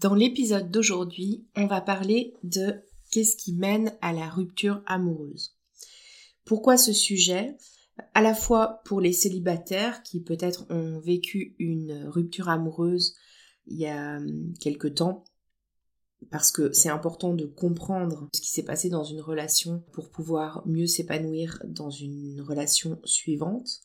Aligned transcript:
Dans 0.00 0.14
l'épisode 0.14 0.70
d'aujourd'hui, 0.70 1.44
on 1.56 1.66
va 1.66 1.82
parler 1.82 2.32
de 2.42 2.80
qu'est-ce 3.10 3.36
qui 3.36 3.52
mène 3.52 3.94
à 4.00 4.14
la 4.14 4.30
rupture 4.30 4.82
amoureuse. 4.86 5.58
Pourquoi 6.46 6.78
ce 6.78 6.94
sujet? 6.94 7.54
À 8.14 8.22
la 8.22 8.32
fois 8.32 8.80
pour 8.86 9.02
les 9.02 9.12
célibataires 9.12 10.02
qui 10.02 10.22
peut-être 10.22 10.64
ont 10.70 10.98
vécu 11.00 11.54
une 11.58 12.06
rupture 12.06 12.48
amoureuse 12.48 13.14
il 13.66 13.76
y 13.76 13.86
a 13.86 14.16
hum, 14.16 14.54
quelque 14.58 14.88
temps, 14.88 15.22
parce 16.30 16.50
que 16.50 16.72
c'est 16.72 16.88
important 16.88 17.34
de 17.34 17.44
comprendre 17.44 18.30
ce 18.34 18.40
qui 18.40 18.48
s'est 18.48 18.64
passé 18.64 18.88
dans 18.88 19.04
une 19.04 19.20
relation 19.20 19.84
pour 19.92 20.08
pouvoir 20.08 20.66
mieux 20.66 20.86
s'épanouir 20.86 21.62
dans 21.66 21.90
une 21.90 22.40
relation 22.40 22.98
suivante 23.04 23.82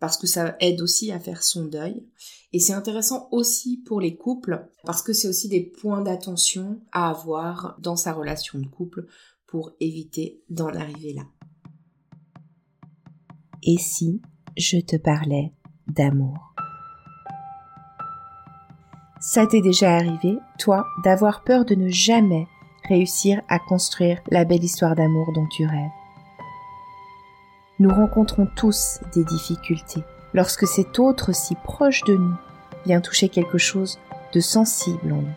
parce 0.00 0.16
que 0.16 0.26
ça 0.26 0.56
aide 0.60 0.80
aussi 0.80 1.10
à 1.12 1.18
faire 1.18 1.42
son 1.42 1.64
deuil. 1.64 2.06
Et 2.52 2.60
c'est 2.60 2.72
intéressant 2.72 3.28
aussi 3.30 3.82
pour 3.84 4.00
les 4.00 4.16
couples, 4.16 4.68
parce 4.84 5.02
que 5.02 5.12
c'est 5.12 5.28
aussi 5.28 5.48
des 5.48 5.62
points 5.62 6.00
d'attention 6.00 6.80
à 6.92 7.10
avoir 7.10 7.76
dans 7.80 7.96
sa 7.96 8.12
relation 8.12 8.58
de 8.58 8.66
couple 8.66 9.06
pour 9.46 9.72
éviter 9.80 10.42
d'en 10.48 10.68
arriver 10.68 11.12
là. 11.12 11.24
Et 13.62 13.76
si 13.76 14.22
je 14.56 14.78
te 14.78 14.96
parlais 14.96 15.52
d'amour? 15.88 16.54
Ça 19.20 19.46
t'est 19.46 19.60
déjà 19.60 19.96
arrivé, 19.96 20.38
toi, 20.58 20.86
d'avoir 21.02 21.42
peur 21.42 21.64
de 21.64 21.74
ne 21.74 21.88
jamais 21.88 22.46
réussir 22.88 23.42
à 23.48 23.58
construire 23.58 24.22
la 24.30 24.44
belle 24.44 24.62
histoire 24.62 24.94
d'amour 24.94 25.32
dont 25.34 25.46
tu 25.50 25.66
rêves? 25.66 25.97
Nous 27.78 27.90
rencontrons 27.90 28.46
tous 28.56 29.00
des 29.14 29.24
difficultés 29.24 30.02
lorsque 30.34 30.66
cet 30.66 30.98
autre 30.98 31.32
si 31.32 31.54
proche 31.54 32.02
de 32.04 32.14
nous 32.14 32.34
vient 32.84 33.00
toucher 33.00 33.28
quelque 33.28 33.58
chose 33.58 33.98
de 34.34 34.40
sensible 34.40 35.12
en 35.12 35.22
nous. 35.22 35.36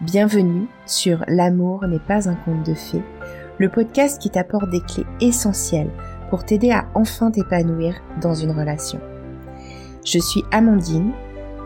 Bienvenue 0.00 0.66
sur 0.86 1.24
L'amour 1.28 1.86
n'est 1.86 1.98
pas 1.98 2.28
un 2.28 2.34
conte 2.34 2.64
de 2.64 2.74
fées, 2.74 3.02
le 3.58 3.68
podcast 3.68 4.20
qui 4.20 4.30
t'apporte 4.30 4.70
des 4.70 4.80
clés 4.80 5.04
essentielles 5.20 5.90
pour 6.30 6.44
t'aider 6.44 6.70
à 6.70 6.86
enfin 6.94 7.30
t'épanouir 7.30 7.96
dans 8.20 8.34
une 8.34 8.52
relation. 8.52 9.00
Je 10.06 10.18
suis 10.18 10.42
Amandine, 10.52 11.12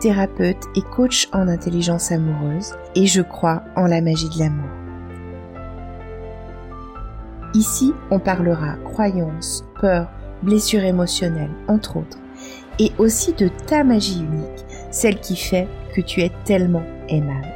thérapeute 0.01 0.63
et 0.75 0.81
coach 0.81 1.29
en 1.31 1.47
intelligence 1.47 2.11
amoureuse 2.11 2.73
et 2.95 3.07
je 3.07 3.21
crois 3.21 3.63
en 3.77 3.87
la 3.87 4.01
magie 4.01 4.29
de 4.29 4.39
l'amour. 4.39 4.84
Ici, 7.55 7.93
on 8.11 8.19
parlera 8.19 8.75
croyances, 8.83 9.63
peurs, 9.79 10.09
blessures 10.43 10.83
émotionnelles, 10.83 11.53
entre 11.69 11.95
autres, 11.95 12.17
et 12.79 12.91
aussi 12.97 13.31
de 13.31 13.47
ta 13.47 13.85
magie 13.85 14.19
unique, 14.19 14.65
celle 14.91 15.21
qui 15.21 15.37
fait 15.37 15.69
que 15.95 16.01
tu 16.01 16.19
es 16.19 16.33
tellement 16.43 16.83
aimable. 17.07 17.47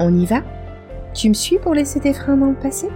On 0.00 0.12
y 0.12 0.26
va? 0.26 0.42
Tu 1.14 1.28
me 1.28 1.34
suis 1.34 1.60
pour 1.60 1.74
laisser 1.74 2.00
tes 2.00 2.12
freins 2.12 2.36
dans 2.36 2.50
le 2.50 2.56
passé? 2.56 2.88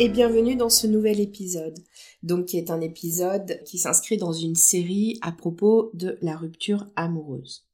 Et 0.00 0.08
bienvenue 0.08 0.54
dans 0.54 0.70
ce 0.70 0.86
nouvel 0.86 1.18
épisode 1.18 1.78
donc 2.22 2.46
qui 2.46 2.58
est 2.58 2.70
un 2.70 2.80
épisode 2.80 3.60
qui 3.64 3.78
s'inscrit 3.78 4.16
dans 4.16 4.32
une 4.32 4.54
série 4.54 5.18
à 5.22 5.32
propos 5.32 5.90
de 5.94 6.18
la 6.22 6.36
rupture 6.36 6.86
amoureuse. 6.96 7.64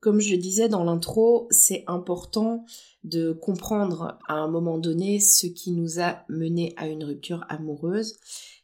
Comme 0.00 0.20
je 0.20 0.32
le 0.32 0.38
disais 0.38 0.68
dans 0.68 0.84
l'intro, 0.84 1.46
c'est 1.50 1.84
important 1.86 2.64
de 3.04 3.32
comprendre 3.32 4.18
à 4.28 4.34
un 4.34 4.48
moment 4.48 4.78
donné 4.78 5.20
ce 5.20 5.46
qui 5.46 5.70
nous 5.70 6.00
a 6.00 6.24
mené 6.28 6.74
à 6.76 6.88
une 6.88 7.04
rupture 7.04 7.44
amoureuse, 7.48 8.16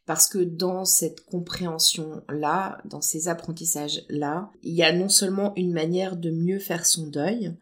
parce 0.05 0.27
que 0.27 0.39
dans 0.39 0.85
cette 0.85 1.21
compréhension-là, 1.25 2.79
dans 2.85 3.01
ces 3.01 3.27
apprentissages-là, 3.27 4.51
il 4.63 4.73
y 4.73 4.83
a 4.83 4.91
non 4.91 5.09
seulement 5.09 5.53
une 5.55 5.71
manière 5.71 6.17
de 6.17 6.31
mieux 6.31 6.59
faire 6.59 6.85
son 6.85 7.07
deuil, 7.07 7.55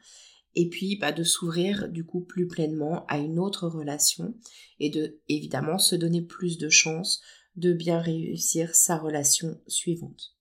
et 0.58 0.68
puis 0.70 0.96
bah, 0.96 1.12
de 1.12 1.24
s'ouvrir 1.24 1.88
du 1.88 2.04
coup 2.04 2.22
plus 2.22 2.48
pleinement 2.48 3.06
à 3.08 3.20
une 3.20 3.38
autre 3.38 3.68
relation 3.68 4.34
et 4.80 4.90
de 4.90 5.20
évidemment 5.30 5.78
se 5.78 5.96
donner 5.96 6.24
plus 6.24 6.58
de 6.58 6.68
chances 6.68 7.22
de 7.56 7.74
bien 7.74 8.00
réussir 8.00 8.74
sa 8.74 8.98
relation 8.98 9.62
suivante. 9.68 10.34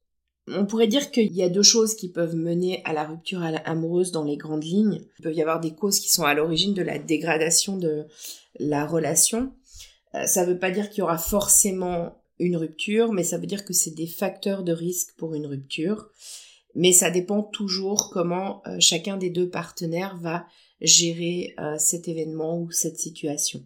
On 0.49 0.65
pourrait 0.65 0.87
dire 0.87 1.10
qu'il 1.10 1.32
y 1.34 1.43
a 1.43 1.50
deux 1.50 1.62
choses 1.62 1.94
qui 1.94 2.09
peuvent 2.09 2.34
mener 2.34 2.81
à 2.84 2.94
la 2.94 3.05
rupture 3.05 3.43
amoureuse 3.66 4.10
dans 4.10 4.25
les 4.25 4.38
grandes 4.38 4.65
lignes. 4.65 5.03
Il 5.19 5.22
peut 5.22 5.34
y 5.34 5.43
avoir 5.43 5.60
des 5.60 5.75
causes 5.75 6.00
qui 6.00 6.10
sont 6.10 6.25
à 6.25 6.34
l'origine 6.34 6.72
de 6.72 6.82
la 6.82 6.99
dégradation 6.99 7.76
de 7.76 8.06
la 8.59 8.87
relation. 8.87 9.53
Euh, 10.15 10.25
ça 10.25 10.47
ne 10.47 10.53
veut 10.53 10.59
pas 10.59 10.71
dire 10.71 10.88
qu'il 10.88 11.00
y 11.00 11.03
aura 11.03 11.19
forcément 11.19 12.22
une 12.38 12.56
rupture, 12.56 13.12
mais 13.12 13.25
ça 13.25 13.37
veut 13.37 13.47
dire 13.47 13.66
que 13.66 13.75
c'est 13.75 13.94
des 13.94 14.06
facteurs 14.06 14.62
de 14.62 14.72
risque 14.72 15.15
pour 15.19 15.34
une 15.34 15.47
rupture. 15.47 16.10
Mais 16.76 16.92
ça 16.92 17.10
dépend 17.10 17.42
toujours 17.42 18.10
comment 18.10 18.62
euh, 18.66 18.76
chacun 18.81 19.16
des 19.16 19.31
deux 19.31 19.48
partenaires 19.48 20.16
va 20.19 20.47
gérer 20.82 21.54
euh, 21.59 21.76
cet 21.78 22.06
événement 22.06 22.60
ou 22.60 22.70
cette 22.70 22.98
situation. 22.98 23.64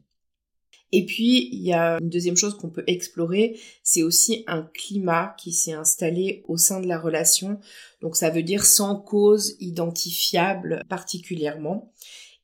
Et 0.93 1.04
puis, 1.04 1.48
il 1.53 1.62
y 1.62 1.72
a 1.72 1.98
une 2.00 2.09
deuxième 2.09 2.37
chose 2.37 2.56
qu'on 2.56 2.71
peut 2.71 2.84
explorer, 2.87 3.59
c'est 3.82 4.03
aussi 4.03 4.44
un 4.47 4.62
climat 4.62 5.34
qui 5.38 5.53
s'est 5.53 5.72
installé 5.72 6.44
au 6.47 6.56
sein 6.56 6.81
de 6.81 6.87
la 6.87 6.98
relation. 6.98 7.60
Donc 8.00 8.16
ça 8.16 8.31
veut 8.31 8.43
dire 8.43 8.65
sans 8.65 8.97
cause 8.97 9.56
identifiable 9.60 10.84
particulièrement. 10.88 11.92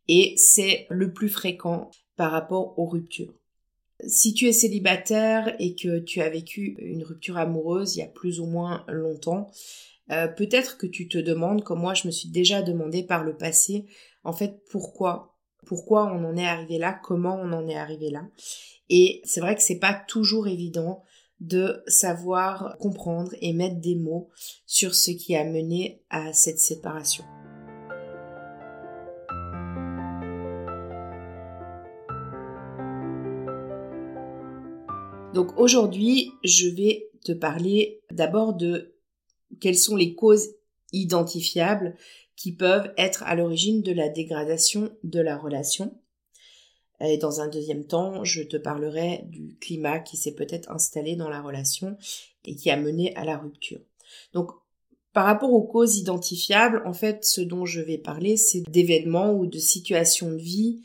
Et 0.09 0.34
c'est 0.37 0.87
le 0.91 1.12
plus 1.12 1.28
fréquent 1.28 1.91
par 2.16 2.33
rapport 2.33 2.78
aux 2.78 2.87
ruptures. 2.87 3.34
Si 4.06 4.34
tu 4.34 4.47
es 4.47 4.53
célibataire 4.53 5.56
et 5.59 5.75
que 5.75 6.00
tu 6.00 6.21
as 6.21 6.28
vécu 6.28 6.77
une 6.78 7.03
rupture 7.03 7.38
amoureuse 7.38 7.97
il 7.97 8.00
y 8.00 8.03
a 8.03 8.09
plus 8.09 8.41
ou 8.41 8.47
moins 8.47 8.84
longtemps, 8.88 9.50
euh, 10.11 10.28
peut-être 10.28 10.78
que 10.78 10.87
tu 10.87 11.09
te 11.09 11.19
demandes, 11.19 11.65
comme 11.65 11.81
moi 11.81 11.94
je 11.94 12.06
me 12.06 12.12
suis 12.12 12.28
déjà 12.28 12.62
demandé 12.62 13.03
par 13.03 13.25
le 13.25 13.37
passé, 13.37 13.87
en 14.25 14.33
fait 14.33 14.62
pourquoi 14.71 15.37
pourquoi 15.67 16.06
on 16.12 16.25
en 16.25 16.37
est 16.37 16.47
arrivé 16.47 16.78
là, 16.78 16.99
comment 17.03 17.34
on 17.34 17.53
en 17.53 17.67
est 17.67 17.77
arrivé 17.77 18.11
là. 18.11 18.22
Et 18.89 19.21
c'est 19.25 19.41
vrai 19.41 19.56
que 19.56 19.62
c'est 19.62 19.81
pas 19.81 19.95
toujours 19.95 20.47
évident 20.47 21.03
de 21.41 21.83
savoir 21.87 22.77
comprendre 22.78 23.33
et 23.41 23.53
mettre 23.53 23.81
des 23.81 23.97
mots 23.97 24.31
sur 24.65 24.95
ce 24.95 25.11
qui 25.11 25.37
a 25.37 25.45
mené 25.45 26.00
à 26.09 26.33
cette 26.33 26.61
séparation. 26.61 27.25
Donc 35.34 35.59
aujourd'hui, 35.59 36.33
je 36.45 36.69
vais 36.69 37.11
te 37.22 37.33
parler 37.33 38.00
d'abord 38.11 38.55
de 38.55 38.96
quelles 39.61 39.78
sont 39.78 39.97
les 39.97 40.15
causes 40.15 40.49
identifiables 40.93 41.97
qui 42.37 42.53
peuvent 42.53 42.93
être 42.97 43.22
à 43.25 43.34
l'origine 43.34 43.83
de 43.83 43.93
la 43.93 44.09
dégradation 44.09 44.91
de 45.03 45.21
la 45.21 45.37
relation. 45.37 45.99
Et 47.00 47.19
dans 47.19 47.41
un 47.41 47.49
deuxième 47.49 47.87
temps, 47.87 48.25
je 48.25 48.43
te 48.43 48.56
parlerai 48.56 49.25
du 49.28 49.56
climat 49.61 49.99
qui 49.99 50.16
s'est 50.16 50.34
peut-être 50.34 50.71
installé 50.71 51.16
dans 51.16 51.28
la 51.28 51.43
relation 51.43 51.97
et 52.45 52.56
qui 52.56 52.71
a 52.71 52.77
mené 52.77 53.15
à 53.16 53.25
la 53.25 53.37
rupture. 53.37 53.81
Donc, 54.33 54.50
par 55.12 55.25
rapport 55.25 55.53
aux 55.53 55.62
causes 55.62 55.97
identifiables, 55.97 56.83
en 56.84 56.93
fait, 56.93 57.25
ce 57.25 57.41
dont 57.41 57.65
je 57.65 57.81
vais 57.81 57.99
parler, 57.99 58.37
c'est 58.37 58.62
d'événements 58.69 59.33
ou 59.33 59.47
de 59.47 59.59
situations 59.59 60.31
de 60.31 60.37
vie 60.37 60.83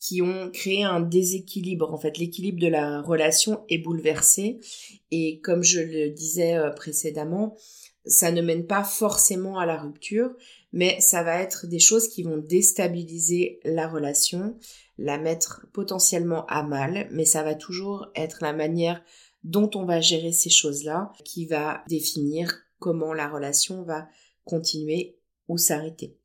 qui 0.00 0.20
ont 0.22 0.50
créé 0.50 0.82
un 0.82 1.00
déséquilibre. 1.00 1.92
En 1.92 1.98
fait, 1.98 2.18
l'équilibre 2.18 2.60
de 2.60 2.66
la 2.66 3.02
relation 3.02 3.64
est 3.68 3.78
bouleversé. 3.78 4.58
Et 5.12 5.40
comme 5.40 5.62
je 5.62 5.80
le 5.80 6.10
disais 6.10 6.56
euh, 6.56 6.70
précédemment, 6.70 7.56
ça 8.04 8.32
ne 8.32 8.42
mène 8.42 8.66
pas 8.66 8.84
forcément 8.84 9.58
à 9.58 9.66
la 9.66 9.80
rupture, 9.80 10.30
mais 10.72 11.00
ça 11.00 11.22
va 11.22 11.40
être 11.40 11.66
des 11.66 11.78
choses 11.78 12.08
qui 12.08 12.22
vont 12.22 12.38
déstabiliser 12.38 13.60
la 13.64 13.88
relation, 13.88 14.56
la 14.98 15.18
mettre 15.18 15.66
potentiellement 15.72 16.46
à 16.46 16.62
mal, 16.62 17.08
mais 17.10 17.24
ça 17.24 17.42
va 17.42 17.54
toujours 17.54 18.06
être 18.14 18.38
la 18.40 18.52
manière 18.52 19.02
dont 19.44 19.70
on 19.74 19.84
va 19.84 20.00
gérer 20.00 20.32
ces 20.32 20.50
choses-là 20.50 21.12
qui 21.24 21.46
va 21.46 21.82
définir 21.88 22.52
comment 22.78 23.12
la 23.12 23.28
relation 23.28 23.82
va 23.82 24.08
continuer 24.44 25.18
ou 25.48 25.58
s'arrêter. 25.58 26.16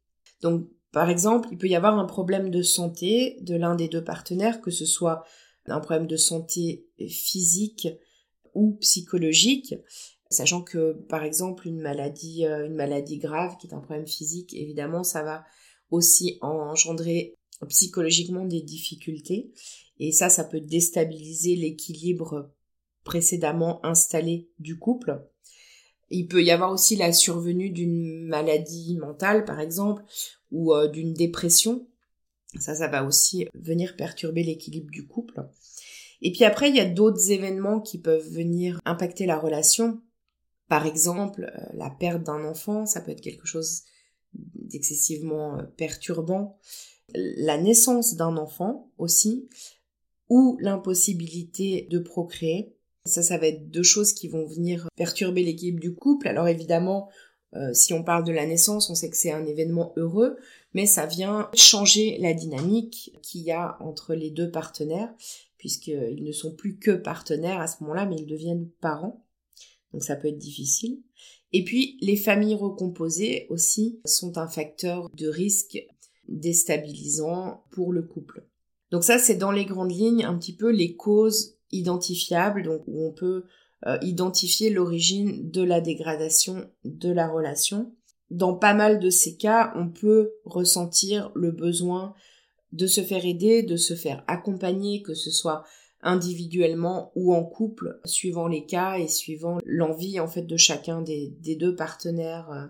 Donc, 0.41 0.67
par 0.91 1.09
exemple, 1.09 1.49
il 1.51 1.57
peut 1.57 1.67
y 1.67 1.75
avoir 1.75 1.97
un 1.99 2.05
problème 2.05 2.49
de 2.49 2.61
santé 2.61 3.37
de 3.41 3.55
l'un 3.55 3.75
des 3.75 3.87
deux 3.87 4.03
partenaires, 4.03 4.61
que 4.61 4.71
ce 4.71 4.85
soit 4.85 5.23
un 5.67 5.79
problème 5.79 6.07
de 6.07 6.15
santé 6.15 6.87
physique 7.09 7.87
ou 8.53 8.77
psychologique, 8.79 9.75
Sachant 10.29 10.61
que, 10.61 10.93
par 11.07 11.23
exemple, 11.23 11.67
une 11.67 11.79
maladie, 11.79 12.45
euh, 12.45 12.65
une 12.65 12.75
maladie 12.75 13.17
grave 13.17 13.57
qui 13.57 13.67
est 13.67 13.73
un 13.73 13.79
problème 13.79 14.07
physique, 14.07 14.53
évidemment, 14.53 15.03
ça 15.03 15.23
va 15.23 15.45
aussi 15.89 16.37
engendrer 16.41 17.35
psychologiquement 17.69 18.45
des 18.45 18.61
difficultés. 18.61 19.51
Et 19.99 20.11
ça, 20.11 20.29
ça 20.29 20.43
peut 20.43 20.59
déstabiliser 20.59 21.55
l'équilibre 21.55 22.51
précédemment 23.03 23.83
installé 23.85 24.49
du 24.59 24.77
couple. 24.77 25.25
Il 26.09 26.27
peut 26.27 26.43
y 26.43 26.51
avoir 26.51 26.71
aussi 26.71 26.95
la 26.95 27.13
survenue 27.13 27.69
d'une 27.69 28.27
maladie 28.27 28.97
mentale, 28.97 29.45
par 29.45 29.59
exemple, 29.59 30.03
ou 30.51 30.73
euh, 30.73 30.87
d'une 30.87 31.13
dépression. 31.13 31.87
Ça, 32.59 32.75
ça 32.75 32.87
va 32.87 33.03
aussi 33.05 33.47
venir 33.53 33.95
perturber 33.95 34.43
l'équilibre 34.43 34.91
du 34.91 35.07
couple. 35.07 35.47
Et 36.21 36.31
puis 36.31 36.43
après, 36.43 36.69
il 36.69 36.75
y 36.75 36.79
a 36.79 36.85
d'autres 36.85 37.31
événements 37.31 37.79
qui 37.79 37.97
peuvent 37.99 38.27
venir 38.29 38.79
impacter 38.85 39.25
la 39.25 39.37
relation. 39.37 40.01
Par 40.67 40.85
exemple, 40.85 41.51
euh, 41.53 41.65
la 41.73 41.89
perte 41.89 42.23
d'un 42.23 42.43
enfant, 42.43 42.85
ça 42.85 43.01
peut 43.01 43.11
être 43.11 43.21
quelque 43.21 43.47
chose 43.47 43.83
d'excessivement 44.33 45.57
euh, 45.57 45.63
perturbant. 45.63 46.57
La 47.13 47.57
naissance 47.57 48.15
d'un 48.15 48.35
enfant 48.35 48.91
aussi, 48.97 49.49
ou 50.29 50.57
l'impossibilité 50.59 51.87
de 51.89 51.99
procréer. 51.99 52.75
Ça, 53.05 53.23
ça 53.23 53.37
va 53.37 53.47
être 53.47 53.71
deux 53.71 53.83
choses 53.83 54.13
qui 54.13 54.27
vont 54.27 54.45
venir 54.45 54.89
perturber 54.95 55.43
l'équilibre 55.43 55.79
du 55.79 55.95
couple. 55.95 56.27
Alors 56.27 56.49
évidemment, 56.49 57.09
euh, 57.55 57.73
si 57.73 57.93
on 57.93 58.03
parle 58.03 58.25
de 58.25 58.33
la 58.33 58.45
naissance, 58.45 58.89
on 58.89 58.95
sait 58.95 59.09
que 59.09 59.15
c'est 59.15 59.31
un 59.31 59.45
événement 59.45 59.93
heureux, 59.95 60.37
mais 60.73 60.85
ça 60.85 61.05
vient 61.05 61.49
changer 61.53 62.17
la 62.19 62.33
dynamique 62.33 63.17
qu'il 63.23 63.41
y 63.41 63.51
a 63.51 63.77
entre 63.79 64.13
les 64.13 64.31
deux 64.31 64.51
partenaires, 64.51 65.13
puisqu'ils 65.57 66.23
ne 66.23 66.31
sont 66.33 66.53
plus 66.53 66.77
que 66.77 66.91
partenaires 66.91 67.61
à 67.61 67.67
ce 67.67 67.81
moment-là, 67.83 68.05
mais 68.05 68.17
ils 68.17 68.27
deviennent 68.27 68.69
parents. 68.81 69.25
Donc 69.93 70.03
ça 70.03 70.15
peut 70.15 70.27
être 70.27 70.37
difficile. 70.37 71.01
Et 71.53 71.63
puis 71.63 71.97
les 72.01 72.17
familles 72.17 72.55
recomposées 72.55 73.47
aussi 73.49 73.99
sont 74.05 74.37
un 74.37 74.47
facteur 74.47 75.09
de 75.13 75.27
risque 75.27 75.77
déstabilisant 76.27 77.63
pour 77.71 77.93
le 77.93 78.03
couple. 78.03 78.45
Donc 78.91 79.03
ça 79.03 79.17
c'est 79.17 79.35
dans 79.35 79.51
les 79.51 79.65
grandes 79.65 79.91
lignes 79.91 80.25
un 80.25 80.37
petit 80.37 80.55
peu 80.55 80.69
les 80.69 80.95
causes 80.95 81.57
identifiables, 81.71 82.63
donc 82.63 82.83
où 82.87 83.05
on 83.05 83.11
peut 83.11 83.45
euh, 83.85 83.97
identifier 84.01 84.69
l'origine 84.69 85.49
de 85.49 85.61
la 85.61 85.81
dégradation 85.81 86.69
de 86.83 87.11
la 87.11 87.27
relation. 87.27 87.93
Dans 88.29 88.55
pas 88.55 88.73
mal 88.73 88.99
de 88.99 89.09
ces 89.09 89.37
cas, 89.37 89.71
on 89.75 89.87
peut 89.89 90.31
ressentir 90.45 91.31
le 91.35 91.51
besoin 91.51 92.13
de 92.73 92.87
se 92.87 93.01
faire 93.01 93.25
aider, 93.25 93.63
de 93.63 93.77
se 93.77 93.93
faire 93.93 94.23
accompagner, 94.27 95.01
que 95.01 95.13
ce 95.13 95.31
soit 95.31 95.63
individuellement 96.01 97.11
ou 97.15 97.33
en 97.33 97.43
couple, 97.43 97.99
suivant 98.05 98.47
les 98.47 98.65
cas 98.65 98.97
et 98.97 99.07
suivant 99.07 99.57
l'envie 99.65 100.19
en 100.19 100.27
fait 100.27 100.43
de 100.43 100.57
chacun 100.57 101.01
des, 101.01 101.35
deux 101.59 101.75
partenaires 101.75 102.51
euh, 102.51 102.65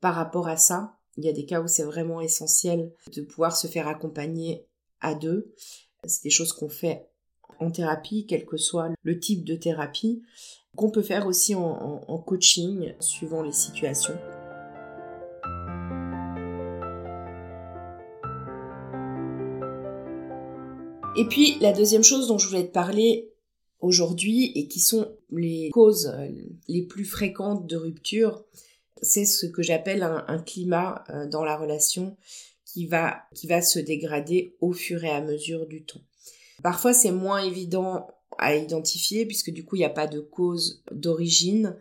par 0.00 0.14
rapport 0.14 0.48
à 0.48 0.56
ça. 0.56 0.96
Il 1.16 1.24
y 1.24 1.28
a 1.28 1.32
des 1.32 1.46
cas 1.46 1.60
où 1.60 1.68
c'est 1.68 1.84
vraiment 1.84 2.20
essentiel 2.20 2.92
de 3.14 3.22
pouvoir 3.22 3.56
se 3.56 3.68
faire 3.68 3.86
accompagner 3.86 4.66
à 5.00 5.14
deux. 5.14 5.54
C'est 6.04 6.24
des 6.24 6.30
choses 6.30 6.52
qu'on 6.52 6.68
fait 6.68 7.08
en 7.60 7.70
thérapie, 7.70 8.26
quel 8.26 8.44
que 8.44 8.56
soit 8.56 8.90
le 9.02 9.18
type 9.20 9.44
de 9.44 9.54
thérapie, 9.54 10.22
qu'on 10.76 10.90
peut 10.90 11.02
faire 11.02 11.26
aussi 11.26 11.54
en, 11.54 12.18
coaching 12.26 12.94
suivant 12.98 13.42
les 13.42 13.52
situations. 13.52 14.18
Et 21.16 21.26
puis 21.26 21.56
la 21.60 21.72
deuxième 21.72 22.02
chose 22.02 22.26
dont 22.26 22.38
je 22.38 22.48
voulais 22.48 22.66
te 22.66 22.72
parler 22.72 23.30
aujourd'hui 23.78 24.50
et 24.56 24.66
qui 24.66 24.80
sont 24.80 25.16
les 25.30 25.70
causes 25.70 26.12
les 26.66 26.82
plus 26.82 27.04
fréquentes 27.04 27.66
de 27.68 27.76
rupture, 27.76 28.44
c'est 29.00 29.24
ce 29.24 29.46
que 29.46 29.62
j'appelle 29.62 30.02
un, 30.02 30.38
climat 30.38 31.04
euh, 31.10 31.26
dans 31.28 31.44
la 31.44 31.56
relation 31.56 32.16
qui 32.64 32.86
va, 32.86 33.22
qui 33.34 33.46
va 33.46 33.62
se 33.62 33.78
dégrader 33.78 34.56
au 34.60 34.72
fur 34.72 35.04
et 35.04 35.10
à 35.10 35.20
mesure 35.20 35.66
du 35.66 35.84
temps. 35.84 36.00
Parfois, 36.62 36.94
c'est 36.94 37.12
moins 37.12 37.44
évident 37.44 38.08
à 38.38 38.56
identifier 38.56 39.26
puisque 39.26 39.50
du 39.50 39.64
coup, 39.64 39.76
il 39.76 39.80
n'y 39.80 39.84
a 39.84 39.90
pas 39.90 40.08
de 40.08 40.20
cause 40.20 40.82
d'origine 40.90 41.76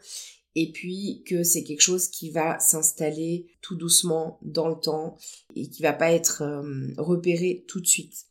et 0.55 0.71
puis 0.71 1.23
que 1.25 1.43
c'est 1.43 1.63
quelque 1.63 1.81
chose 1.81 2.07
qui 2.07 2.29
va 2.29 2.59
s'installer 2.59 3.47
tout 3.61 3.75
doucement 3.75 4.37
dans 4.43 4.67
le 4.67 4.79
temps 4.79 5.17
et 5.55 5.67
qui 5.69 5.81
va 5.81 5.93
pas 5.93 6.11
être 6.11 6.43
euh, 6.43 6.93
repéré 6.97 7.65
tout 7.67 7.79
de 7.79 7.87
suite. 7.87 8.27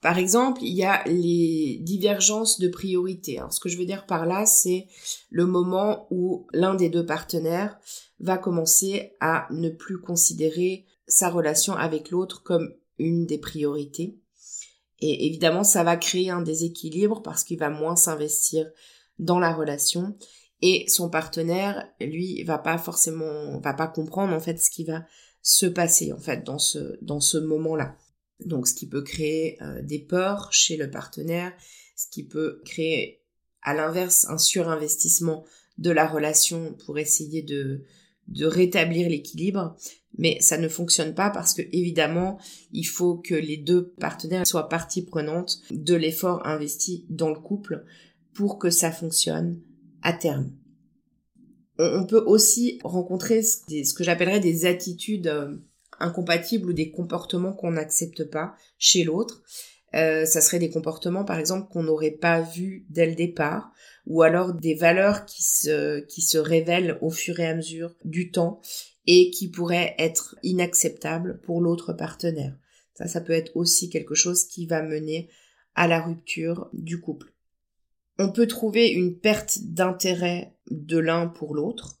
Par 0.00 0.18
exemple, 0.18 0.62
il 0.62 0.74
y 0.74 0.84
a 0.84 1.02
les 1.06 1.78
divergences 1.82 2.60
de 2.60 2.68
priorité. 2.68 3.38
Alors, 3.38 3.52
ce 3.52 3.60
que 3.60 3.68
je 3.68 3.78
veux 3.78 3.86
dire 3.86 4.06
par 4.06 4.26
là, 4.26 4.46
c'est 4.46 4.86
le 5.30 5.46
moment 5.46 6.06
où 6.10 6.46
l'un 6.52 6.74
des 6.74 6.88
deux 6.88 7.06
partenaires 7.06 7.78
va 8.20 8.38
commencer 8.38 9.14
à 9.20 9.48
ne 9.50 9.68
plus 9.68 10.00
considérer 10.00 10.86
sa 11.08 11.30
relation 11.30 11.74
avec 11.74 12.10
l'autre 12.10 12.42
comme 12.42 12.74
une 12.98 13.26
des 13.26 13.38
priorités 13.38 14.18
et 15.00 15.26
évidemment, 15.26 15.64
ça 15.64 15.84
va 15.84 15.96
créer 15.96 16.30
un 16.30 16.42
déséquilibre 16.42 17.22
parce 17.22 17.44
qu'il 17.44 17.58
va 17.58 17.70
moins 17.70 17.96
s'investir 17.96 18.70
dans 19.18 19.38
la 19.38 19.52
relation 19.52 20.16
et 20.62 20.86
son 20.88 21.10
partenaire, 21.10 21.86
lui, 22.00 22.42
va 22.44 22.58
pas 22.58 22.78
forcément, 22.78 23.58
va 23.60 23.74
pas 23.74 23.88
comprendre 23.88 24.32
en 24.32 24.40
fait 24.40 24.58
ce 24.58 24.70
qui 24.70 24.84
va 24.84 25.04
se 25.42 25.66
passer 25.66 26.12
en 26.12 26.18
fait 26.18 26.44
dans 26.44 26.58
ce 26.58 26.98
dans 27.02 27.20
ce 27.20 27.38
moment-là. 27.38 27.96
Donc, 28.44 28.68
ce 28.68 28.74
qui 28.74 28.86
peut 28.86 29.02
créer 29.02 29.60
euh, 29.62 29.82
des 29.82 29.98
peurs 29.98 30.52
chez 30.52 30.76
le 30.76 30.90
partenaire, 30.90 31.52
ce 31.96 32.06
qui 32.10 32.24
peut 32.24 32.60
créer 32.64 33.22
à 33.62 33.74
l'inverse 33.74 34.26
un 34.28 34.38
surinvestissement 34.38 35.44
de 35.78 35.90
la 35.90 36.06
relation 36.06 36.74
pour 36.84 36.98
essayer 36.98 37.42
de 37.42 37.82
de 38.28 38.44
rétablir 38.44 39.08
l'équilibre 39.08 39.76
mais 40.18 40.38
ça 40.40 40.58
ne 40.58 40.68
fonctionne 40.68 41.14
pas 41.14 41.30
parce 41.30 41.54
que 41.54 41.62
évidemment, 41.72 42.38
il 42.72 42.86
faut 42.86 43.16
que 43.16 43.34
les 43.34 43.56
deux 43.56 43.88
partenaires 44.00 44.46
soient 44.46 44.68
partie 44.68 45.02
prenante 45.02 45.60
de 45.70 45.94
l'effort 45.94 46.46
investi 46.46 47.04
dans 47.10 47.30
le 47.30 47.38
couple 47.38 47.84
pour 48.32 48.58
que 48.58 48.70
ça 48.70 48.90
fonctionne 48.90 49.60
à 50.02 50.12
terme. 50.12 50.50
On 51.78 52.06
peut 52.06 52.22
aussi 52.26 52.78
rencontrer 52.84 53.42
ce 53.42 53.92
que 53.92 54.04
j'appellerais 54.04 54.40
des 54.40 54.64
attitudes 54.64 55.26
euh, 55.26 55.56
incompatibles 56.00 56.70
ou 56.70 56.72
des 56.72 56.90
comportements 56.90 57.52
qu'on 57.52 57.72
n'accepte 57.72 58.24
pas 58.24 58.54
chez 58.78 59.04
l'autre. 59.04 59.42
Euh, 59.94 60.24
ça 60.24 60.40
serait 60.40 60.58
des 60.58 60.70
comportements 60.70 61.24
par 61.24 61.38
exemple 61.38 61.70
qu'on 61.70 61.84
n'aurait 61.84 62.10
pas 62.10 62.40
vus 62.40 62.84
dès 62.90 63.06
le 63.06 63.14
départ 63.14 63.70
ou 64.06 64.22
alors 64.22 64.52
des 64.52 64.74
valeurs 64.74 65.24
qui 65.26 65.42
se, 65.42 66.00
qui 66.00 66.22
se 66.22 66.38
révèlent 66.38 66.98
au 67.00 67.10
fur 67.10 67.38
et 67.40 67.46
à 67.46 67.54
mesure 67.54 67.94
du 68.04 68.30
temps 68.30 68.60
et 69.06 69.30
qui 69.30 69.48
pourrait 69.48 69.94
être 69.98 70.36
inacceptable 70.42 71.40
pour 71.42 71.60
l'autre 71.60 71.92
partenaire. 71.92 72.56
Ça, 72.94 73.06
ça 73.06 73.20
peut 73.20 73.32
être 73.32 73.56
aussi 73.56 73.90
quelque 73.90 74.14
chose 74.14 74.44
qui 74.44 74.66
va 74.66 74.82
mener 74.82 75.28
à 75.74 75.86
la 75.86 76.00
rupture 76.00 76.68
du 76.72 77.00
couple. 77.00 77.32
On 78.18 78.32
peut 78.32 78.46
trouver 78.46 78.88
une 78.88 79.18
perte 79.18 79.58
d'intérêt 79.60 80.56
de 80.70 80.98
l'un 80.98 81.26
pour 81.26 81.54
l'autre, 81.54 81.98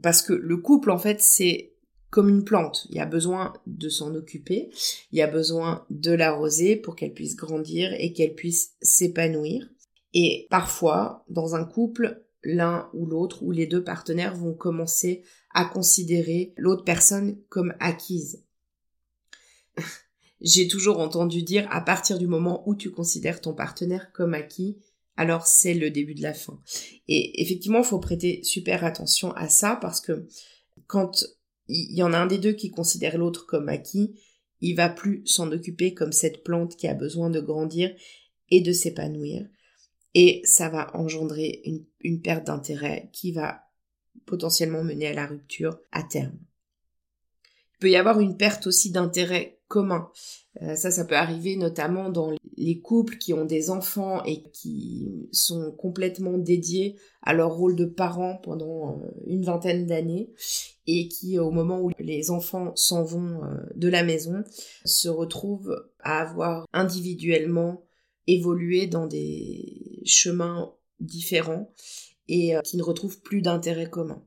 parce 0.00 0.22
que 0.22 0.32
le 0.32 0.56
couple, 0.56 0.90
en 0.90 0.98
fait, 0.98 1.20
c'est 1.20 1.71
comme 2.12 2.28
une 2.28 2.44
plante. 2.44 2.86
Il 2.90 2.96
y 2.96 3.00
a 3.00 3.06
besoin 3.06 3.54
de 3.66 3.88
s'en 3.88 4.14
occuper, 4.14 4.70
il 5.12 5.18
y 5.18 5.22
a 5.22 5.26
besoin 5.26 5.86
de 5.88 6.12
l'arroser 6.12 6.76
pour 6.76 6.94
qu'elle 6.94 7.14
puisse 7.14 7.36
grandir 7.36 7.90
et 7.98 8.12
qu'elle 8.12 8.34
puisse 8.34 8.74
s'épanouir. 8.82 9.66
Et 10.12 10.46
parfois, 10.50 11.24
dans 11.30 11.54
un 11.54 11.64
couple, 11.64 12.22
l'un 12.44 12.90
ou 12.92 13.06
l'autre 13.06 13.42
ou 13.42 13.50
les 13.50 13.66
deux 13.66 13.82
partenaires 13.82 14.36
vont 14.36 14.52
commencer 14.52 15.22
à 15.54 15.64
considérer 15.64 16.52
l'autre 16.58 16.84
personne 16.84 17.38
comme 17.48 17.72
acquise. 17.80 18.44
J'ai 20.42 20.68
toujours 20.68 20.98
entendu 20.98 21.42
dire 21.42 21.66
à 21.70 21.80
partir 21.80 22.18
du 22.18 22.26
moment 22.26 22.62
où 22.68 22.74
tu 22.74 22.90
considères 22.90 23.40
ton 23.40 23.54
partenaire 23.54 24.12
comme 24.12 24.34
acquis, 24.34 24.76
alors 25.16 25.46
c'est 25.46 25.72
le 25.72 25.90
début 25.90 26.14
de 26.14 26.22
la 26.22 26.34
fin. 26.34 26.60
Et 27.08 27.40
effectivement, 27.40 27.78
il 27.78 27.86
faut 27.86 28.00
prêter 28.00 28.42
super 28.42 28.84
attention 28.84 29.32
à 29.32 29.48
ça 29.48 29.78
parce 29.80 30.02
que 30.02 30.26
quand 30.86 31.24
il 31.72 31.96
y 31.96 32.02
en 32.02 32.12
a 32.12 32.18
un 32.18 32.26
des 32.26 32.38
deux 32.38 32.52
qui 32.52 32.70
considère 32.70 33.18
l'autre 33.18 33.46
comme 33.46 33.68
acquis, 33.68 34.14
il 34.60 34.76
va 34.76 34.88
plus 34.88 35.22
s'en 35.26 35.50
occuper 35.50 35.94
comme 35.94 36.12
cette 36.12 36.44
plante 36.44 36.76
qui 36.76 36.86
a 36.86 36.94
besoin 36.94 37.30
de 37.30 37.40
grandir 37.40 37.94
et 38.50 38.60
de 38.60 38.72
s'épanouir. 38.72 39.48
Et 40.14 40.42
ça 40.44 40.68
va 40.68 40.94
engendrer 40.96 41.62
une, 41.64 41.84
une 42.00 42.20
perte 42.20 42.46
d'intérêt 42.46 43.10
qui 43.12 43.32
va 43.32 43.62
potentiellement 44.26 44.84
mener 44.84 45.08
à 45.08 45.14
la 45.14 45.26
rupture 45.26 45.78
à 45.90 46.02
terme. 46.02 46.38
Il 47.74 47.78
peut 47.80 47.90
y 47.90 47.96
avoir 47.96 48.20
une 48.20 48.36
perte 48.36 48.66
aussi 48.66 48.90
d'intérêt 48.92 49.58
commun. 49.72 50.10
Euh, 50.60 50.74
ça, 50.74 50.90
ça 50.90 51.06
peut 51.06 51.16
arriver 51.16 51.56
notamment 51.56 52.10
dans 52.10 52.32
les 52.58 52.80
couples 52.80 53.16
qui 53.16 53.32
ont 53.32 53.46
des 53.46 53.70
enfants 53.70 54.22
et 54.24 54.42
qui 54.52 55.28
sont 55.32 55.72
complètement 55.72 56.36
dédiés 56.36 56.96
à 57.22 57.32
leur 57.32 57.54
rôle 57.54 57.74
de 57.74 57.86
parents 57.86 58.36
pendant 58.42 58.98
euh, 58.98 59.08
une 59.26 59.44
vingtaine 59.44 59.86
d'années 59.86 60.30
et 60.86 61.08
qui, 61.08 61.38
au 61.38 61.50
moment 61.50 61.80
où 61.80 61.90
les 61.98 62.30
enfants 62.30 62.76
s'en 62.76 63.02
vont 63.02 63.42
euh, 63.44 63.56
de 63.74 63.88
la 63.88 64.04
maison, 64.04 64.44
se 64.84 65.08
retrouvent 65.08 65.74
à 66.00 66.20
avoir 66.20 66.66
individuellement 66.74 67.82
évolué 68.26 68.86
dans 68.86 69.06
des 69.06 70.02
chemins 70.04 70.74
différents 71.00 71.72
et 72.28 72.54
euh, 72.54 72.60
qui 72.60 72.76
ne 72.76 72.82
retrouvent 72.82 73.20
plus 73.20 73.40
d'intérêt 73.40 73.88
commun. 73.88 74.22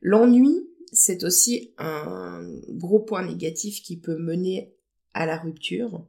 L'ennui, 0.00 0.68
c'est 0.94 1.24
aussi 1.24 1.74
un 1.78 2.40
gros 2.68 3.00
point 3.00 3.24
négatif 3.24 3.82
qui 3.82 3.98
peut 3.98 4.16
mener 4.16 4.72
à 5.12 5.26
la 5.26 5.36
rupture. 5.36 6.06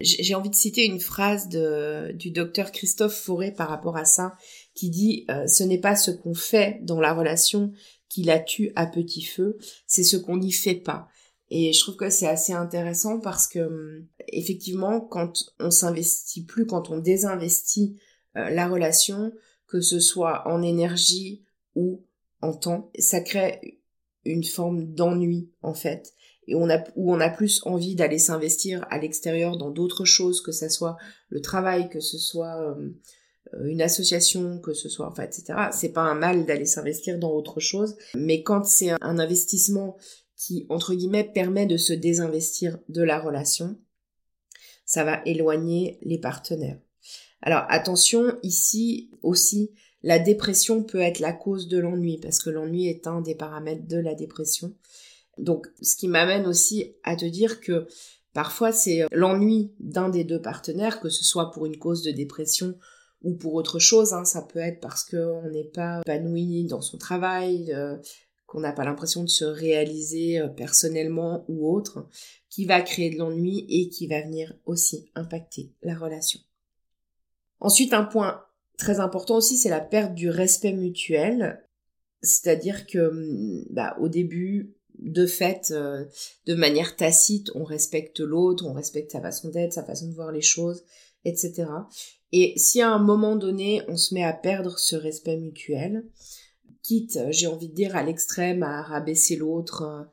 J'ai 0.00 0.34
envie 0.34 0.48
de 0.48 0.54
citer 0.54 0.86
une 0.86 1.00
phrase 1.00 1.48
de, 1.48 2.12
du 2.12 2.30
docteur 2.30 2.72
Christophe 2.72 3.14
Fauré 3.14 3.52
par 3.52 3.68
rapport 3.68 3.98
à 3.98 4.06
ça, 4.06 4.34
qui 4.74 4.88
dit 4.88 5.26
euh, 5.30 5.46
Ce 5.46 5.62
n'est 5.62 5.80
pas 5.80 5.94
ce 5.94 6.10
qu'on 6.10 6.32
fait 6.32 6.80
dans 6.82 7.00
la 7.00 7.12
relation 7.12 7.72
qui 8.08 8.22
la 8.24 8.40
tue 8.40 8.72
à 8.76 8.86
petit 8.86 9.22
feu, 9.22 9.58
c'est 9.86 10.02
ce 10.02 10.16
qu'on 10.16 10.38
n'y 10.38 10.52
fait 10.52 10.74
pas. 10.74 11.08
Et 11.50 11.72
je 11.72 11.80
trouve 11.80 11.96
que 11.96 12.10
c'est 12.10 12.28
assez 12.28 12.52
intéressant 12.52 13.20
parce 13.20 13.46
que 13.46 13.58
hum, 13.58 14.06
effectivement, 14.28 15.00
quand 15.00 15.52
on 15.58 15.70
s'investit 15.70 16.44
plus, 16.44 16.66
quand 16.66 16.90
on 16.90 16.98
désinvestit 16.98 17.96
euh, 18.36 18.48
la 18.50 18.68
relation, 18.68 19.32
que 19.66 19.80
ce 19.80 20.00
soit 20.00 20.48
en 20.48 20.62
énergie 20.62 21.44
ou 21.74 22.02
en 22.40 22.54
temps, 22.54 22.90
ça 22.98 23.20
crée 23.20 23.79
une 24.30 24.44
forme 24.44 24.92
d'ennui 24.92 25.50
en 25.62 25.74
fait. 25.74 26.14
Et 26.46 26.54
on 26.54 26.68
a 26.70 26.82
où 26.96 27.12
on 27.14 27.20
a 27.20 27.30
plus 27.30 27.60
envie 27.64 27.94
d'aller 27.94 28.18
s'investir 28.18 28.86
à 28.90 28.98
l'extérieur 28.98 29.56
dans 29.56 29.70
d'autres 29.70 30.04
choses 30.04 30.40
que 30.40 30.52
ce 30.52 30.68
soit 30.68 30.96
le 31.28 31.40
travail 31.40 31.88
que 31.88 32.00
ce 32.00 32.18
soit 32.18 32.72
hum, 32.72 32.94
euh, 33.54 33.66
une 33.66 33.82
association 33.82 34.58
que 34.60 34.72
ce 34.72 34.88
soit 34.88 35.08
enfin 35.08 35.24
etc 35.24 35.54
c'est 35.72 35.92
pas 35.92 36.02
un 36.02 36.14
mal 36.14 36.46
d'aller 36.46 36.66
s'investir 36.66 37.18
dans 37.18 37.32
autre 37.32 37.60
chose. 37.60 37.96
Mais 38.14 38.42
quand 38.42 38.64
c'est 38.64 38.90
un 39.00 39.18
investissement 39.18 39.96
qui, 40.40 40.64
entre 40.70 40.94
guillemets, 40.94 41.24
permet 41.24 41.66
de 41.66 41.76
se 41.76 41.92
désinvestir 41.92 42.78
de 42.88 43.02
la 43.02 43.20
relation, 43.20 43.76
ça 44.86 45.04
va 45.04 45.20
éloigner 45.26 45.98
les 46.00 46.18
partenaires. 46.18 46.80
Alors 47.42 47.64
attention, 47.68 48.38
ici 48.42 49.10
aussi, 49.22 49.70
la 50.02 50.18
dépression 50.18 50.82
peut 50.82 51.00
être 51.00 51.18
la 51.18 51.32
cause 51.32 51.68
de 51.68 51.78
l'ennui, 51.78 52.18
parce 52.18 52.38
que 52.38 52.50
l'ennui 52.50 52.86
est 52.86 53.06
un 53.06 53.20
des 53.20 53.34
paramètres 53.34 53.86
de 53.86 53.98
la 53.98 54.14
dépression. 54.14 54.74
Donc, 55.38 55.68
ce 55.82 55.96
qui 55.96 56.08
m'amène 56.08 56.46
aussi 56.46 56.94
à 57.02 57.16
te 57.16 57.24
dire 57.24 57.60
que 57.60 57.86
parfois 58.32 58.72
c'est 58.72 59.06
l'ennui 59.12 59.72
d'un 59.78 60.08
des 60.08 60.24
deux 60.24 60.40
partenaires, 60.40 61.00
que 61.00 61.08
ce 61.08 61.24
soit 61.24 61.50
pour 61.50 61.66
une 61.66 61.78
cause 61.78 62.02
de 62.02 62.10
dépression 62.10 62.76
ou 63.22 63.34
pour 63.34 63.54
autre 63.54 63.78
chose. 63.78 64.12
Hein. 64.12 64.24
Ça 64.24 64.42
peut 64.42 64.58
être 64.58 64.80
parce 64.80 65.04
qu'on 65.04 65.48
n'est 65.50 65.64
pas 65.64 66.00
épanoui 66.00 66.64
dans 66.64 66.80
son 66.80 66.98
travail, 66.98 67.72
euh, 67.72 67.96
qu'on 68.46 68.60
n'a 68.60 68.72
pas 68.72 68.84
l'impression 68.84 69.22
de 69.22 69.28
se 69.28 69.44
réaliser 69.44 70.40
euh, 70.40 70.48
personnellement 70.48 71.44
ou 71.48 71.72
autre, 71.72 72.08
qui 72.48 72.64
va 72.64 72.80
créer 72.80 73.10
de 73.10 73.18
l'ennui 73.18 73.66
et 73.68 73.88
qui 73.88 74.06
va 74.06 74.22
venir 74.22 74.54
aussi 74.66 75.10
impacter 75.14 75.72
la 75.82 75.94
relation. 75.94 76.40
Ensuite, 77.60 77.92
un 77.92 78.04
point 78.04 78.42
très 78.80 79.00
important 79.00 79.36
aussi, 79.36 79.56
c'est 79.56 79.68
la 79.68 79.80
perte 79.80 80.14
du 80.14 80.28
respect 80.28 80.72
mutuel. 80.72 81.64
C'est-à-dire 82.22 82.86
que, 82.86 82.98
hum, 82.98 83.64
bah, 83.70 83.96
au 84.00 84.08
début, 84.08 84.74
de 85.00 85.26
fait, 85.26 85.70
euh, 85.70 86.04
de 86.46 86.54
manière 86.54 86.96
tacite, 86.96 87.50
on 87.54 87.64
respecte 87.64 88.20
l'autre, 88.20 88.66
on 88.66 88.72
respecte 88.72 89.12
sa 89.12 89.20
façon 89.20 89.48
d'être, 89.48 89.72
sa 89.72 89.84
façon 89.84 90.08
de 90.08 90.14
voir 90.14 90.32
les 90.32 90.42
choses, 90.42 90.84
etc. 91.24 91.66
Et 92.32 92.52
si 92.56 92.80
à 92.80 92.90
un 92.90 93.02
moment 93.02 93.36
donné, 93.36 93.82
on 93.88 93.96
se 93.96 94.14
met 94.14 94.24
à 94.24 94.32
perdre 94.32 94.78
ce 94.78 94.96
respect 94.96 95.36
mutuel, 95.36 96.04
quitte, 96.82 97.16
euh, 97.16 97.28
j'ai 97.30 97.46
envie 97.46 97.68
de 97.68 97.74
dire, 97.74 97.96
à 97.96 98.02
l'extrême, 98.02 98.62
à 98.62 98.82
rabaisser 98.82 99.36
l'autre 99.36 99.82
euh, 99.82 100.04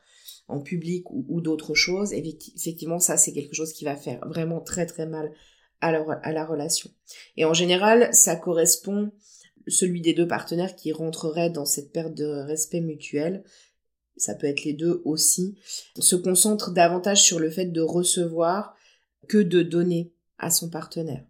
en 0.48 0.62
public 0.62 1.04
ou, 1.12 1.42
d'autres 1.42 1.74
choses, 1.74 2.14
effectivement, 2.14 3.00
ça, 3.00 3.18
c'est 3.18 3.34
quelque 3.34 3.54
chose 3.54 3.74
qui 3.74 3.84
va 3.84 3.98
faire 3.98 4.26
vraiment 4.30 4.62
très 4.62 4.86
très 4.86 5.06
mal 5.06 5.34
à 5.82 5.92
la, 5.92 6.46
relation. 6.46 6.90
Et 7.36 7.46
en 7.46 7.54
général, 7.54 8.10
ça 8.14 8.36
correspond, 8.36 9.12
celui 9.68 10.02
des 10.02 10.14
deux 10.14 10.28
partenaires 10.28 10.76
qui 10.76 10.92
rentrerait 10.92 11.50
dans 11.50 11.66
cette 11.66 11.92
perte 11.92 12.14
de 12.14 12.26
respect 12.26 12.82
mutuel, 12.82 13.44
ça 14.16 14.34
peut 14.34 14.48
être 14.48 14.64
les 14.64 14.74
deux 14.74 15.02
aussi, 15.06 15.56
se 16.00 16.16
concentre 16.16 16.72
davantage 16.72 17.22
sur 17.22 17.40
le 17.40 17.52
fait 17.52 17.66
de 17.66 17.82
recevoir 17.82 18.76
que 19.28 19.38
de 19.38 19.62
donner 19.62 20.12
à 20.40 20.50
son 20.50 20.70
partenaire. 20.70 21.24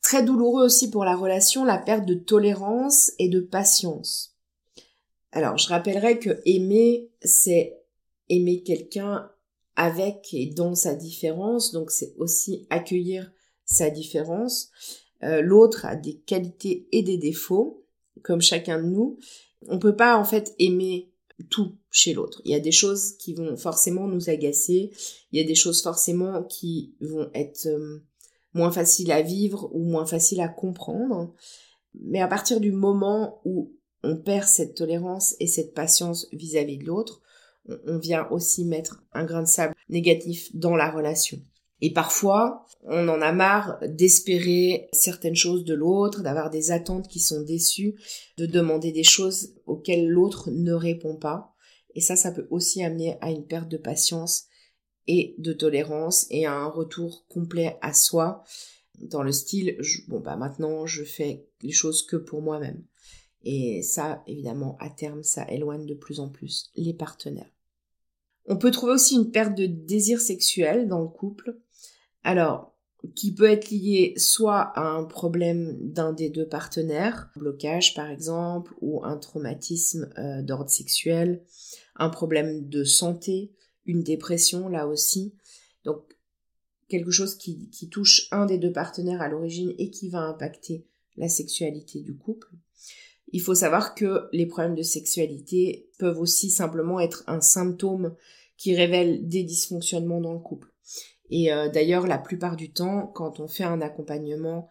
Très 0.00 0.24
douloureux 0.24 0.64
aussi 0.64 0.90
pour 0.90 1.04
la 1.04 1.14
relation, 1.14 1.64
la 1.64 1.78
perte 1.78 2.06
de 2.06 2.14
tolérance 2.14 3.12
et 3.18 3.28
de 3.28 3.40
patience. 3.40 4.36
Alors, 5.30 5.56
je 5.58 5.68
rappellerai 5.68 6.18
que 6.18 6.40
aimer, 6.44 7.08
c'est 7.22 7.80
aimer 8.28 8.62
quelqu'un 8.62 9.30
avec 9.76 10.34
et 10.34 10.46
dans 10.46 10.74
sa 10.74 10.94
différence, 10.94 11.72
donc 11.72 11.90
c'est 11.90 12.14
aussi 12.18 12.66
accueillir 12.68 13.30
sa 13.72 13.90
différence. 13.90 14.70
Euh, 15.22 15.40
l'autre 15.40 15.86
a 15.86 15.96
des 15.96 16.16
qualités 16.16 16.88
et 16.92 17.02
des 17.02 17.16
défauts, 17.16 17.84
comme 18.22 18.40
chacun 18.40 18.82
de 18.82 18.88
nous. 18.88 19.18
On 19.68 19.78
peut 19.78 19.96
pas 19.96 20.16
en 20.16 20.24
fait 20.24 20.54
aimer 20.58 21.12
tout 21.50 21.76
chez 21.90 22.14
l'autre. 22.14 22.40
Il 22.44 22.50
y 22.50 22.54
a 22.54 22.60
des 22.60 22.72
choses 22.72 23.16
qui 23.16 23.34
vont 23.34 23.56
forcément 23.56 24.06
nous 24.06 24.30
agacer, 24.30 24.90
il 25.30 25.40
y 25.40 25.42
a 25.42 25.46
des 25.46 25.54
choses 25.54 25.82
forcément 25.82 26.42
qui 26.44 26.94
vont 27.00 27.30
être 27.34 27.66
euh, 27.66 28.02
moins 28.54 28.72
faciles 28.72 29.12
à 29.12 29.22
vivre 29.22 29.70
ou 29.72 29.82
moins 29.82 30.06
faciles 30.06 30.40
à 30.40 30.48
comprendre. 30.48 31.32
Mais 31.94 32.20
à 32.20 32.28
partir 32.28 32.60
du 32.60 32.72
moment 32.72 33.40
où 33.44 33.72
on 34.02 34.16
perd 34.16 34.46
cette 34.46 34.74
tolérance 34.74 35.36
et 35.38 35.46
cette 35.46 35.74
patience 35.74 36.26
vis-à-vis 36.32 36.78
de 36.78 36.84
l'autre, 36.84 37.20
on 37.86 37.98
vient 37.98 38.28
aussi 38.30 38.64
mettre 38.64 39.04
un 39.12 39.24
grain 39.24 39.42
de 39.42 39.48
sable 39.48 39.74
négatif 39.88 40.54
dans 40.54 40.74
la 40.74 40.90
relation. 40.90 41.38
Et 41.82 41.92
parfois, 41.92 42.64
on 42.84 43.08
en 43.08 43.20
a 43.20 43.32
marre 43.32 43.78
d'espérer 43.86 44.88
certaines 44.92 45.36
choses 45.36 45.64
de 45.64 45.74
l'autre, 45.74 46.22
d'avoir 46.22 46.48
des 46.48 46.70
attentes 46.70 47.08
qui 47.08 47.20
sont 47.20 47.42
déçues, 47.42 47.96
de 48.38 48.46
demander 48.46 48.92
des 48.92 49.04
choses 49.04 49.54
auxquelles 49.66 50.08
l'autre 50.08 50.50
ne 50.50 50.72
répond 50.72 51.16
pas. 51.16 51.54
Et 51.94 52.00
ça, 52.00 52.16
ça 52.16 52.32
peut 52.32 52.46
aussi 52.50 52.82
amener 52.82 53.18
à 53.20 53.30
une 53.30 53.46
perte 53.46 53.68
de 53.68 53.76
patience 53.76 54.46
et 55.06 55.34
de 55.38 55.52
tolérance 55.52 56.26
et 56.30 56.46
à 56.46 56.54
un 56.54 56.68
retour 56.68 57.26
complet 57.28 57.76
à 57.82 57.92
soi 57.92 58.44
dans 59.02 59.22
le 59.22 59.32
style, 59.32 59.76
bon 60.08 60.20
bah 60.20 60.36
maintenant 60.36 60.86
je 60.86 61.02
fais 61.02 61.46
les 61.62 61.72
choses 61.72 62.06
que 62.06 62.16
pour 62.16 62.40
moi-même. 62.40 62.84
Et 63.44 63.82
ça, 63.82 64.22
évidemment, 64.28 64.76
à 64.78 64.88
terme, 64.88 65.24
ça 65.24 65.44
éloigne 65.50 65.86
de 65.86 65.94
plus 65.94 66.20
en 66.20 66.28
plus 66.28 66.70
les 66.76 66.94
partenaires. 66.94 67.50
On 68.46 68.56
peut 68.56 68.70
trouver 68.70 68.92
aussi 68.92 69.16
une 69.16 69.30
perte 69.30 69.56
de 69.56 69.66
désir 69.66 70.20
sexuel 70.20 70.88
dans 70.88 71.00
le 71.00 71.08
couple. 71.08 71.58
Alors, 72.24 72.72
qui 73.16 73.34
peut 73.34 73.50
être 73.50 73.70
lié 73.70 74.14
soit 74.16 74.60
à 74.60 74.82
un 74.82 75.04
problème 75.04 75.76
d'un 75.80 76.12
des 76.12 76.30
deux 76.30 76.46
partenaires, 76.46 77.30
blocage 77.36 77.94
par 77.94 78.08
exemple, 78.08 78.74
ou 78.80 79.04
un 79.04 79.16
traumatisme 79.16 80.08
euh, 80.18 80.42
d'ordre 80.42 80.70
sexuel, 80.70 81.42
un 81.96 82.08
problème 82.08 82.68
de 82.68 82.84
santé, 82.84 83.52
une 83.86 84.02
dépression 84.02 84.68
là 84.68 84.86
aussi. 84.86 85.34
Donc 85.84 86.16
quelque 86.88 87.10
chose 87.10 87.36
qui, 87.36 87.70
qui 87.70 87.88
touche 87.88 88.28
un 88.30 88.46
des 88.46 88.58
deux 88.58 88.72
partenaires 88.72 89.20
à 89.20 89.28
l'origine 89.28 89.74
et 89.78 89.90
qui 89.90 90.08
va 90.08 90.20
impacter 90.20 90.86
la 91.16 91.28
sexualité 91.28 92.00
du 92.00 92.16
couple. 92.16 92.48
Il 93.32 93.40
faut 93.40 93.54
savoir 93.54 93.94
que 93.94 94.28
les 94.32 94.46
problèmes 94.46 94.74
de 94.74 94.82
sexualité 94.82 95.88
peuvent 95.98 96.20
aussi 96.20 96.50
simplement 96.50 97.00
être 97.00 97.24
un 97.26 97.40
symptôme 97.40 98.14
qui 98.58 98.76
révèle 98.76 99.26
des 99.26 99.42
dysfonctionnements 99.42 100.20
dans 100.20 100.34
le 100.34 100.38
couple. 100.38 100.68
Et 101.30 101.52
euh, 101.52 101.68
d'ailleurs, 101.68 102.06
la 102.06 102.18
plupart 102.18 102.56
du 102.56 102.72
temps, 102.72 103.06
quand 103.06 103.40
on 103.40 103.48
fait 103.48 103.64
un 103.64 103.80
accompagnement 103.80 104.68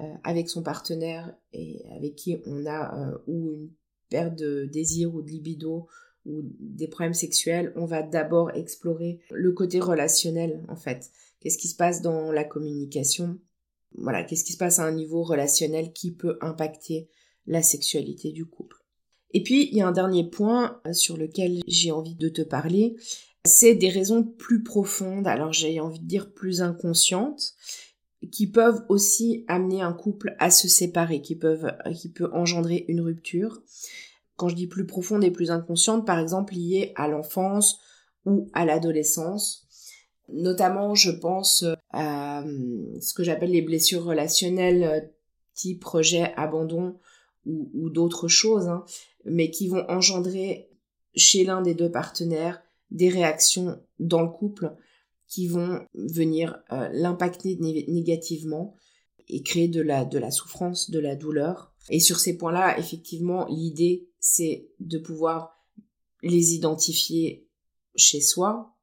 euh, 0.00 0.04
avec 0.24 0.48
son 0.48 0.62
partenaire 0.62 1.34
et 1.52 1.82
avec 1.96 2.16
qui 2.16 2.36
on 2.46 2.66
a 2.66 2.94
euh, 2.98 3.18
ou 3.26 3.52
une 3.52 3.70
perte 4.08 4.36
de 4.36 4.66
désir 4.66 5.14
ou 5.14 5.22
de 5.22 5.28
libido 5.28 5.86
ou 6.26 6.42
des 6.60 6.88
problèmes 6.88 7.14
sexuels, 7.14 7.72
on 7.76 7.86
va 7.86 8.02
d'abord 8.02 8.50
explorer 8.52 9.20
le 9.30 9.52
côté 9.52 9.80
relationnel 9.80 10.64
en 10.68 10.76
fait. 10.76 11.10
Qu'est-ce 11.40 11.58
qui 11.58 11.68
se 11.68 11.76
passe 11.76 12.02
dans 12.02 12.30
la 12.30 12.44
communication? 12.44 13.38
Voilà, 13.96 14.22
qu'est-ce 14.22 14.44
qui 14.44 14.52
se 14.52 14.58
passe 14.58 14.78
à 14.78 14.84
un 14.84 14.92
niveau 14.92 15.22
relationnel 15.22 15.92
qui 15.92 16.12
peut 16.12 16.38
impacter 16.40 17.08
la 17.46 17.62
sexualité 17.62 18.32
du 18.32 18.46
couple? 18.46 18.76
Et 19.34 19.42
puis, 19.42 19.68
il 19.70 19.76
y 19.76 19.80
a 19.80 19.88
un 19.88 19.92
dernier 19.92 20.28
point 20.28 20.80
sur 20.92 21.16
lequel 21.16 21.62
j'ai 21.66 21.90
envie 21.90 22.14
de 22.14 22.28
te 22.28 22.42
parler, 22.42 22.96
c'est 23.44 23.74
des 23.74 23.88
raisons 23.88 24.22
plus 24.22 24.62
profondes, 24.62 25.26
alors 25.26 25.52
j'ai 25.52 25.80
envie 25.80 26.00
de 26.00 26.06
dire 26.06 26.32
plus 26.32 26.62
inconscientes, 26.62 27.54
qui 28.30 28.46
peuvent 28.46 28.84
aussi 28.88 29.44
amener 29.48 29.82
un 29.82 29.92
couple 29.92 30.36
à 30.38 30.50
se 30.50 30.68
séparer, 30.68 31.22
qui 31.22 31.34
peuvent, 31.34 31.72
qui 31.94 32.08
peut 32.08 32.30
engendrer 32.32 32.84
une 32.88 33.00
rupture. 33.00 33.62
Quand 34.36 34.48
je 34.48 34.54
dis 34.54 34.68
plus 34.68 34.86
profonde 34.86 35.24
et 35.24 35.30
plus 35.30 35.50
inconsciente, 35.50 36.06
par 36.06 36.18
exemple 36.18 36.54
liées 36.54 36.92
à 36.94 37.08
l'enfance 37.08 37.80
ou 38.24 38.48
à 38.52 38.64
l'adolescence. 38.64 39.66
Notamment, 40.28 40.94
je 40.94 41.10
pense 41.10 41.64
à 41.90 42.42
euh, 42.42 43.00
ce 43.00 43.12
que 43.12 43.24
j'appelle 43.24 43.50
les 43.50 43.62
blessures 43.62 44.04
relationnelles 44.04 44.84
euh, 44.84 45.00
type 45.54 45.84
rejet, 45.84 46.32
abandon 46.36 46.98
ou, 47.44 47.90
d'autres 47.90 48.28
choses, 48.28 48.68
hein, 48.68 48.84
mais 49.24 49.50
qui 49.50 49.66
vont 49.66 49.84
engendrer 49.88 50.70
chez 51.16 51.42
l'un 51.44 51.60
des 51.60 51.74
deux 51.74 51.90
partenaires 51.90 52.62
des 52.92 53.08
réactions 53.08 53.80
dans 53.98 54.22
le 54.22 54.28
couple 54.28 54.74
qui 55.26 55.48
vont 55.48 55.80
venir 55.94 56.62
euh, 56.72 56.88
l'impacter 56.92 57.56
négativement 57.56 58.76
et 59.28 59.42
créer 59.42 59.68
de 59.68 59.80
la, 59.80 60.04
de 60.04 60.18
la 60.18 60.30
souffrance, 60.30 60.90
de 60.90 60.98
la 60.98 61.16
douleur. 61.16 61.72
Et 61.88 62.00
sur 62.00 62.20
ces 62.20 62.36
points-là, 62.36 62.78
effectivement, 62.78 63.46
l'idée, 63.48 64.08
c'est 64.20 64.68
de 64.78 64.98
pouvoir 64.98 65.56
les 66.22 66.54
identifier 66.54 67.48
chez 67.96 68.20
soi 68.20 68.76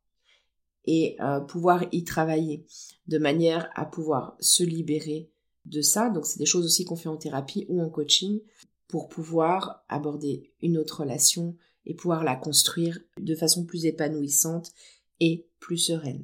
et 0.85 1.15
euh, 1.21 1.39
pouvoir 1.39 1.85
y 1.91 2.03
travailler 2.03 2.65
de 3.07 3.19
manière 3.19 3.69
à 3.75 3.85
pouvoir 3.85 4.35
se 4.39 4.63
libérer 4.63 5.29
de 5.65 5.81
ça. 5.81 6.09
Donc 6.09 6.25
c'est 6.25 6.39
des 6.39 6.45
choses 6.45 6.65
aussi 6.65 6.83
qu'on 6.83 6.95
fait 6.95 7.09
en 7.09 7.17
thérapie 7.17 7.65
ou 7.69 7.81
en 7.81 7.89
coaching 7.89 8.41
pour 8.87 9.07
pouvoir 9.07 9.85
aborder 9.87 10.51
une 10.61 10.77
autre 10.77 11.01
relation 11.01 11.55
et 11.89 11.95
pouvoir 11.95 12.23
la 12.23 12.35
construire 12.35 12.99
de 13.19 13.35
façon 13.35 13.65
plus 13.65 13.85
épanouissante 13.85 14.71
et 15.19 15.47
plus 15.59 15.77
sereine. 15.77 16.23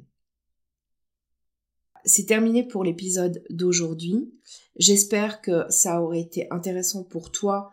C'est 2.04 2.26
terminé 2.26 2.62
pour 2.62 2.84
l'épisode 2.84 3.42
d'aujourd'hui. 3.50 4.32
J'espère 4.76 5.42
que 5.42 5.64
ça 5.68 6.00
aurait 6.00 6.20
été 6.20 6.46
intéressant 6.52 7.02
pour 7.02 7.32
toi 7.32 7.72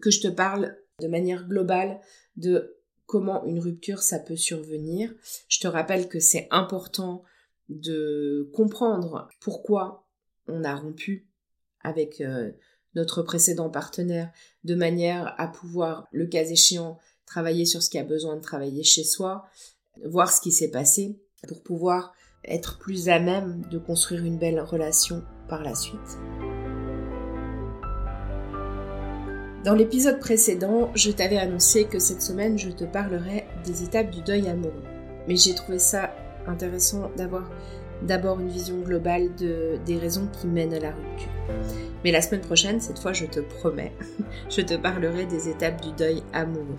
que 0.00 0.10
je 0.10 0.22
te 0.22 0.28
parle 0.28 0.74
de 1.00 1.06
manière 1.06 1.46
globale 1.46 2.00
de 2.36 2.78
comment 3.04 3.44
une 3.44 3.60
rupture 3.60 4.02
ça 4.02 4.18
peut 4.18 4.36
survenir. 4.36 5.14
Je 5.48 5.60
te 5.60 5.68
rappelle 5.68 6.08
que 6.08 6.20
c'est 6.20 6.48
important 6.50 7.24
de 7.68 8.50
comprendre 8.54 9.28
pourquoi 9.40 10.08
on 10.48 10.64
a 10.64 10.74
rompu 10.74 11.28
avec 11.82 12.22
euh, 12.22 12.52
notre 12.94 13.22
précédent 13.22 13.68
partenaire 13.68 14.32
de 14.64 14.74
manière 14.74 15.34
à 15.38 15.48
pouvoir, 15.48 16.08
le 16.10 16.26
cas 16.26 16.44
échéant, 16.44 16.98
travailler 17.26 17.64
sur 17.64 17.82
ce 17.82 17.90
qui 17.90 17.98
a 17.98 18.04
besoin 18.04 18.36
de 18.36 18.42
travailler 18.42 18.82
chez 18.82 19.04
soi, 19.04 19.44
voir 20.04 20.32
ce 20.32 20.40
qui 20.40 20.52
s'est 20.52 20.70
passé 20.70 21.18
pour 21.48 21.62
pouvoir 21.62 22.12
être 22.44 22.78
plus 22.78 23.08
à 23.08 23.18
même 23.18 23.62
de 23.70 23.78
construire 23.78 24.24
une 24.24 24.38
belle 24.38 24.60
relation 24.60 25.22
par 25.48 25.62
la 25.62 25.74
suite. 25.74 26.18
Dans 29.64 29.74
l'épisode 29.74 30.20
précédent, 30.20 30.90
je 30.94 31.10
t'avais 31.10 31.38
annoncé 31.38 31.86
que 31.86 31.98
cette 31.98 32.20
semaine, 32.20 32.58
je 32.58 32.68
te 32.68 32.84
parlerai 32.84 33.46
des 33.64 33.82
étapes 33.82 34.10
du 34.10 34.20
deuil 34.20 34.46
amoureux. 34.46 34.82
Mais 35.26 35.36
j'ai 35.36 35.54
trouvé 35.54 35.78
ça 35.78 36.14
intéressant 36.46 37.10
d'avoir 37.16 37.50
d'abord 38.02 38.40
une 38.40 38.50
vision 38.50 38.78
globale 38.80 39.34
de, 39.36 39.78
des 39.86 39.96
raisons 39.96 40.28
qui 40.38 40.48
mènent 40.48 40.74
à 40.74 40.80
la 40.80 40.90
rupture. 40.90 41.30
Mais 42.04 42.12
la 42.12 42.20
semaine 42.20 42.42
prochaine, 42.42 42.80
cette 42.80 42.98
fois, 42.98 43.14
je 43.14 43.24
te 43.24 43.40
promets, 43.40 43.92
je 44.50 44.60
te 44.60 44.74
parlerai 44.74 45.24
des 45.24 45.48
étapes 45.48 45.80
du 45.80 45.92
deuil 45.92 46.22
amoureux. 46.34 46.78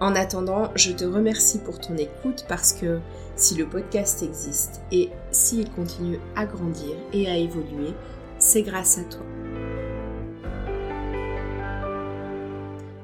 En 0.00 0.14
attendant, 0.14 0.70
je 0.76 0.92
te 0.92 1.04
remercie 1.04 1.58
pour 1.58 1.78
ton 1.78 1.96
écoute 1.96 2.46
parce 2.48 2.72
que 2.72 3.00
si 3.36 3.54
le 3.54 3.66
podcast 3.66 4.22
existe 4.22 4.80
et 4.90 5.10
s'il 5.30 5.70
continue 5.70 6.18
à 6.36 6.46
grandir 6.46 6.96
et 7.12 7.28
à 7.28 7.36
évoluer, 7.36 7.92
c'est 8.38 8.62
grâce 8.62 8.98
à 8.98 9.04
toi. 9.04 9.26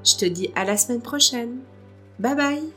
Je 0.04 0.16
te 0.16 0.24
dis 0.24 0.50
à 0.54 0.64
la 0.64 0.76
semaine 0.76 1.02
prochaine. 1.02 1.58
Bye 2.18 2.34
bye 2.34 2.75